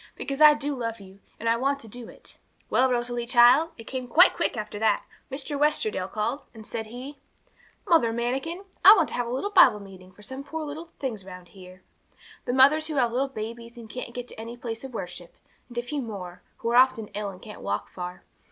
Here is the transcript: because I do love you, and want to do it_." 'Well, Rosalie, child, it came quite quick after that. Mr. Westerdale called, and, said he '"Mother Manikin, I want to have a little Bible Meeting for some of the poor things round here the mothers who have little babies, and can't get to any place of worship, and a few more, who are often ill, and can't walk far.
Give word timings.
because 0.15 0.41
I 0.41 0.55
do 0.55 0.73
love 0.73 0.99
you, 0.99 1.19
and 1.39 1.61
want 1.61 1.79
to 1.81 1.87
do 1.87 2.07
it_." 2.07 2.37
'Well, 2.71 2.89
Rosalie, 2.91 3.27
child, 3.27 3.69
it 3.77 3.83
came 3.83 4.07
quite 4.07 4.33
quick 4.33 4.57
after 4.57 4.79
that. 4.79 5.05
Mr. 5.31 5.59
Westerdale 5.59 6.07
called, 6.11 6.41
and, 6.55 6.65
said 6.65 6.87
he 6.87 7.19
'"Mother 7.87 8.11
Manikin, 8.11 8.65
I 8.83 8.95
want 8.95 9.09
to 9.09 9.13
have 9.13 9.27
a 9.27 9.31
little 9.31 9.51
Bible 9.51 9.79
Meeting 9.79 10.11
for 10.11 10.23
some 10.23 10.39
of 10.39 10.45
the 10.47 10.49
poor 10.49 10.87
things 10.97 11.23
round 11.23 11.49
here 11.49 11.83
the 12.45 12.51
mothers 12.53 12.87
who 12.87 12.95
have 12.95 13.11
little 13.11 13.27
babies, 13.27 13.77
and 13.77 13.87
can't 13.87 14.15
get 14.15 14.27
to 14.29 14.39
any 14.41 14.57
place 14.57 14.83
of 14.83 14.95
worship, 14.95 15.35
and 15.69 15.77
a 15.77 15.83
few 15.83 16.01
more, 16.01 16.41
who 16.57 16.69
are 16.69 16.77
often 16.77 17.09
ill, 17.09 17.29
and 17.29 17.43
can't 17.43 17.61
walk 17.61 17.87
far. 17.91 18.23